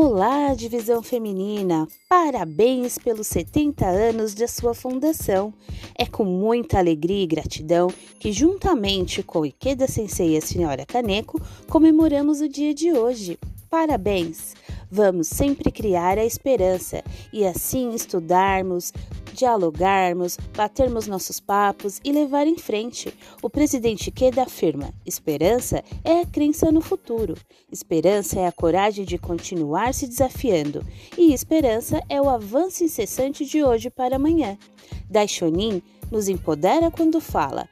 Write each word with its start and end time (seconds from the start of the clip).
Olá, 0.00 0.54
Divisão 0.54 1.02
Feminina! 1.02 1.88
Parabéns 2.08 2.98
pelos 2.98 3.26
70 3.26 3.84
anos 3.84 4.32
de 4.32 4.46
sua 4.46 4.72
fundação. 4.72 5.52
É 5.98 6.06
com 6.06 6.24
muita 6.24 6.78
alegria 6.78 7.24
e 7.24 7.26
gratidão 7.26 7.88
que, 8.20 8.30
juntamente 8.30 9.24
com 9.24 9.44
Ikeda 9.44 9.88
Sensei 9.88 10.34
e 10.34 10.36
a 10.36 10.40
Senhora 10.40 10.86
Kaneko, 10.86 11.42
comemoramos 11.68 12.40
o 12.40 12.48
dia 12.48 12.72
de 12.72 12.92
hoje. 12.92 13.36
Parabéns! 13.68 14.54
Vamos 14.88 15.26
sempre 15.26 15.72
criar 15.72 16.16
a 16.16 16.24
esperança 16.24 17.02
e 17.32 17.44
assim 17.44 17.92
estudarmos, 17.92 18.92
dialogarmos, 19.38 20.36
batermos 20.56 21.06
nossos 21.06 21.38
papos 21.38 22.00
e 22.04 22.10
levar 22.10 22.46
em 22.46 22.58
frente. 22.58 23.14
O 23.40 23.48
presidente 23.48 24.10
Queda 24.10 24.42
afirma: 24.42 24.92
esperança 25.06 25.82
é 26.04 26.20
a 26.20 26.26
crença 26.26 26.72
no 26.72 26.80
futuro, 26.80 27.34
esperança 27.70 28.40
é 28.40 28.46
a 28.46 28.52
coragem 28.52 29.04
de 29.04 29.16
continuar 29.16 29.94
se 29.94 30.06
desafiando, 30.06 30.84
e 31.16 31.32
esperança 31.32 32.02
é 32.08 32.20
o 32.20 32.28
avanço 32.28 32.82
incessante 32.82 33.44
de 33.44 33.62
hoje 33.62 33.88
para 33.88 34.16
amanhã. 34.16 34.58
Daishonin 35.08 35.82
nos 36.10 36.28
empodera 36.28 36.90
quando 36.90 37.20
fala: 37.20 37.68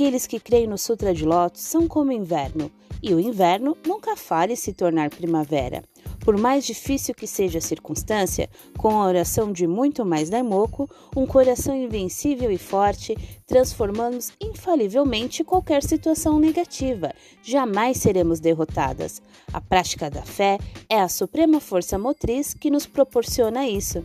aqueles 0.00 0.26
que 0.26 0.40
creem 0.40 0.66
no 0.66 0.78
Sutra 0.78 1.12
de 1.12 1.26
Lótus 1.26 1.60
são 1.60 1.86
como 1.86 2.10
inverno, 2.10 2.70
e 3.02 3.12
o 3.12 3.20
inverno 3.20 3.76
nunca 3.86 4.16
fale 4.16 4.56
se 4.56 4.72
tornar 4.72 5.10
primavera. 5.10 5.84
Por 6.24 6.38
mais 6.38 6.64
difícil 6.64 7.14
que 7.14 7.26
seja 7.26 7.58
a 7.58 7.60
circunstância, 7.60 8.48
com 8.78 8.98
a 8.98 9.06
oração 9.06 9.52
de 9.52 9.66
muito 9.66 10.02
mais 10.02 10.30
Daimoku, 10.30 10.88
um 11.14 11.26
coração 11.26 11.76
invencível 11.76 12.50
e 12.50 12.56
forte, 12.56 13.14
transformamos 13.46 14.32
infalivelmente 14.40 15.44
qualquer 15.44 15.82
situação 15.82 16.40
negativa. 16.40 17.12
Jamais 17.42 17.98
seremos 17.98 18.40
derrotadas. 18.40 19.20
A 19.52 19.60
prática 19.60 20.08
da 20.08 20.22
fé 20.22 20.56
é 20.88 20.98
a 20.98 21.10
suprema 21.10 21.60
força 21.60 21.98
motriz 21.98 22.54
que 22.54 22.70
nos 22.70 22.86
proporciona 22.86 23.68
isso. 23.68 24.02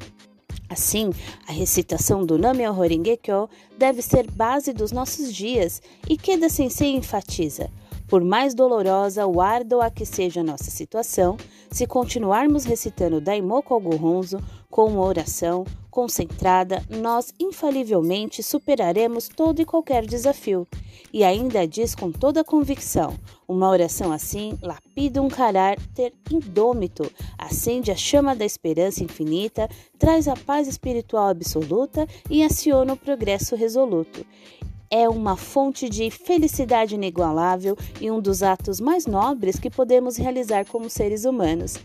Assim, 0.69 1.11
a 1.47 1.51
recitação 1.51 2.25
do 2.25 2.37
Name 2.37 2.67
Horengekyo 2.67 3.49
deve 3.77 4.01
ser 4.01 4.29
base 4.29 4.73
dos 4.73 4.91
nossos 4.91 5.33
dias 5.33 5.81
e 6.09 6.17
Keda 6.17 6.49
Sensei 6.49 6.95
enfatiza– 6.95 7.69
por 8.15 8.23
mais 8.23 8.53
dolorosa 8.55 9.25
ou 9.25 9.41
árdua 9.41 9.91
que 9.91 10.05
seja 10.05 10.39
a 10.39 10.43
nossa 10.43 10.71
situação, 10.71 11.35
se 11.69 11.85
continuarmos 11.85 12.63
recitando 12.63 13.19
Daimoku 13.19 13.73
ao 13.73 13.81
Gohonzo 13.81 14.39
com 14.69 14.85
uma 14.85 15.03
oração 15.03 15.65
concentrada, 15.91 16.81
nós 16.89 17.33
infalivelmente 17.37 18.41
superaremos 18.41 19.27
todo 19.27 19.61
e 19.61 19.65
qualquer 19.65 20.05
desafio. 20.05 20.65
E 21.11 21.25
ainda 21.25 21.67
diz 21.67 21.93
com 21.93 22.09
toda 22.09 22.41
convicção: 22.41 23.19
uma 23.45 23.69
oração 23.69 24.13
assim 24.13 24.57
lapida 24.61 25.21
um 25.21 25.27
caráter 25.27 26.13
indômito, 26.31 27.11
acende 27.37 27.91
a 27.91 27.97
chama 27.97 28.33
da 28.33 28.45
esperança 28.45 29.03
infinita, 29.03 29.67
traz 29.99 30.29
a 30.29 30.37
paz 30.37 30.69
espiritual 30.69 31.27
absoluta 31.27 32.07
e 32.29 32.43
aciona 32.43 32.93
o 32.93 32.97
progresso 32.97 33.57
resoluto 33.57 34.25
é 34.89 35.07
uma 35.09 35.35
fonte 35.35 35.89
de 35.89 36.09
felicidade 36.09 36.95
inigualável 36.95 37.77
e 37.99 38.09
um 38.11 38.19
dos 38.19 38.43
atos 38.43 38.79
mais 38.79 39.05
nobres 39.05 39.59
que 39.59 39.69
podemos 39.69 40.17
realizar 40.17 40.65
como 40.65 40.89
seres 40.89 41.25
humanos. 41.25 41.77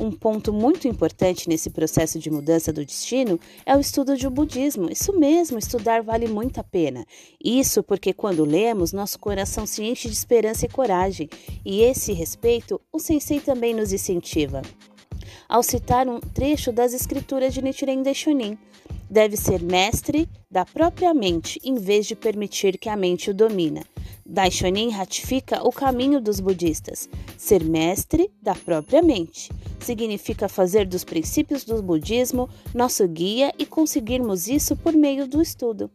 Um 0.00 0.12
ponto 0.12 0.52
muito 0.52 0.86
importante 0.86 1.48
nesse 1.48 1.70
processo 1.70 2.20
de 2.20 2.30
mudança 2.30 2.72
do 2.72 2.84
destino 2.84 3.38
é 3.66 3.76
o 3.76 3.80
estudo 3.80 4.16
do 4.16 4.30
budismo. 4.30 4.88
Isso 4.90 5.18
mesmo, 5.18 5.58
estudar 5.58 6.02
vale 6.02 6.28
muito 6.28 6.60
a 6.60 6.64
pena. 6.64 7.04
Isso 7.44 7.82
porque 7.82 8.12
quando 8.12 8.44
lemos, 8.44 8.92
nosso 8.92 9.18
coração 9.18 9.66
se 9.66 9.82
enche 9.82 10.08
de 10.08 10.14
esperança 10.14 10.66
e 10.66 10.68
coragem, 10.68 11.28
e 11.64 11.82
esse 11.82 12.12
respeito 12.12 12.80
o 12.92 13.00
sensei 13.00 13.40
também 13.40 13.74
nos 13.74 13.92
incentiva. 13.92 14.62
Ao 15.48 15.64
citar 15.64 16.06
um 16.06 16.20
trecho 16.20 16.70
das 16.70 16.92
escrituras 16.92 17.52
de 17.52 17.60
Nichiren 17.60 18.02
Daishonin, 18.02 18.56
deve 19.10 19.36
ser 19.36 19.62
mestre 19.62 20.28
da 20.50 20.64
própria 20.64 21.12
mente 21.14 21.60
em 21.64 21.74
vez 21.74 22.06
de 22.06 22.14
permitir 22.14 22.78
que 22.78 22.88
a 22.88 22.96
mente 22.96 23.30
o 23.30 23.34
domina. 23.34 23.82
Daishonin 24.24 24.90
ratifica 24.90 25.66
o 25.66 25.72
caminho 25.72 26.20
dos 26.20 26.38
budistas. 26.38 27.08
Ser 27.36 27.64
mestre 27.64 28.30
da 28.42 28.54
própria 28.54 29.00
mente 29.00 29.50
significa 29.80 30.48
fazer 30.48 30.86
dos 30.86 31.02
princípios 31.02 31.64
do 31.64 31.82
budismo 31.82 32.48
nosso 32.74 33.08
guia 33.08 33.52
e 33.58 33.64
conseguirmos 33.64 34.46
isso 34.46 34.76
por 34.76 34.92
meio 34.92 35.26
do 35.26 35.40
estudo. 35.40 35.90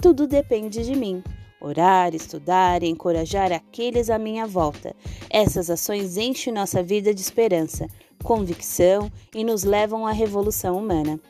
Tudo 0.00 0.28
depende 0.28 0.84
de 0.84 0.94
mim. 0.94 1.22
Orar, 1.60 2.14
estudar 2.14 2.82
e 2.82 2.88
encorajar 2.88 3.52
aqueles 3.52 4.10
à 4.10 4.18
minha 4.18 4.46
volta. 4.46 4.94
Essas 5.30 5.70
ações 5.70 6.16
enchem 6.16 6.52
nossa 6.52 6.82
vida 6.82 7.14
de 7.14 7.20
esperança, 7.20 7.88
convicção 8.22 9.10
e 9.34 9.44
nos 9.44 9.64
levam 9.64 10.06
à 10.06 10.12
revolução 10.12 10.76
humana. 10.76 11.20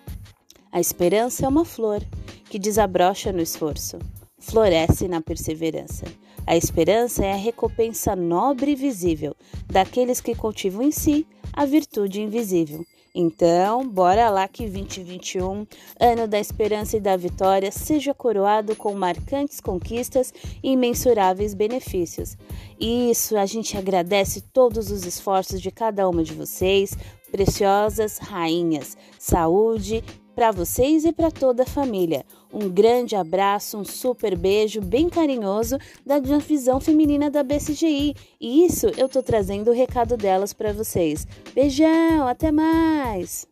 A 0.73 0.81
esperança 0.81 1.45
é 1.45 1.49
uma 1.49 1.67
flor 1.67 2.03
que 2.49 2.59
desabrocha 2.59 3.31
no 3.31 3.43
esforço, 3.43 3.99
floresce 4.39 5.07
na 5.07 5.21
perseverança. 5.21 6.07
A 6.47 6.57
esperança 6.57 7.23
é 7.23 7.33
a 7.33 7.37
recompensa 7.37 8.17
nobre 8.17 8.71
e 8.71 8.75
visível 8.75 9.37
daqueles 9.67 10.19
que 10.19 10.35
cultivam 10.35 10.83
em 10.83 10.91
si 10.91 11.27
a 11.53 11.67
virtude 11.67 12.23
invisível. 12.23 12.87
Então, 13.15 13.87
bora 13.87 14.31
lá 14.31 14.49
que 14.49 14.63
2021, 14.63 15.67
ano 16.01 16.27
da 16.27 16.41
esperança 16.41 16.97
e 16.97 17.01
da 17.01 17.19
vitória, 17.19 17.71
seja 17.71 18.15
coroado 18.15 18.75
com 18.75 18.95
marcantes 18.95 19.61
conquistas 19.61 20.33
e 20.63 20.73
imensuráveis 20.73 21.53
benefícios. 21.53 22.39
Isso, 22.81 23.37
a 23.37 23.45
gente 23.45 23.77
agradece 23.77 24.41
todos 24.41 24.91
os 24.91 25.05
esforços 25.05 25.61
de 25.61 25.71
cada 25.71 26.09
uma 26.09 26.25
de 26.25 26.33
vocês, 26.33 26.97
preciosas 27.31 28.17
rainhas. 28.17 28.97
Saúde 29.19 30.03
para 30.35 30.51
vocês 30.51 31.05
e 31.05 31.13
para 31.13 31.31
toda 31.31 31.63
a 31.63 31.67
família. 31.67 32.25
Um 32.53 32.69
grande 32.69 33.15
abraço, 33.17 33.79
um 33.79 33.85
super 33.85 34.37
beijo 34.37 34.81
bem 34.81 35.09
carinhoso 35.09 35.79
da 36.05 36.19
visão 36.39 36.81
feminina 36.81 37.31
da 37.31 37.43
BCGI. 37.43 38.15
E 38.41 38.65
isso 38.65 38.89
eu 38.97 39.09
tô 39.09 39.23
trazendo 39.23 39.71
o 39.71 39.75
recado 39.75 40.17
delas 40.17 40.53
para 40.53 40.73
vocês. 40.73 41.27
Beijão, 41.55 42.27
até 42.27 42.51
mais. 42.51 43.52